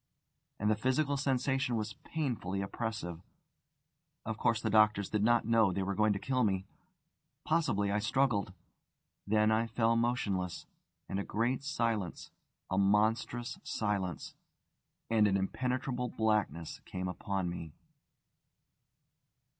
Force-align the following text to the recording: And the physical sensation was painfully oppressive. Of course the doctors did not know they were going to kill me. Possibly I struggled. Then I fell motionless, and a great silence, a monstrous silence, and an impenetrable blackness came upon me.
And 0.57 0.71
the 0.71 0.75
physical 0.75 1.15
sensation 1.15 1.75
was 1.75 1.93
painfully 1.93 2.61
oppressive. 2.63 3.21
Of 4.25 4.39
course 4.39 4.59
the 4.59 4.71
doctors 4.71 5.11
did 5.11 5.21
not 5.23 5.45
know 5.45 5.71
they 5.71 5.83
were 5.83 5.93
going 5.93 6.11
to 6.13 6.17
kill 6.17 6.43
me. 6.43 6.65
Possibly 7.45 7.91
I 7.91 7.99
struggled. 7.99 8.51
Then 9.27 9.51
I 9.51 9.67
fell 9.67 9.95
motionless, 9.95 10.65
and 11.07 11.19
a 11.19 11.23
great 11.23 11.61
silence, 11.63 12.31
a 12.71 12.79
monstrous 12.79 13.59
silence, 13.63 14.33
and 15.11 15.27
an 15.27 15.37
impenetrable 15.37 16.07
blackness 16.09 16.81
came 16.83 17.07
upon 17.07 17.47
me. 17.47 17.71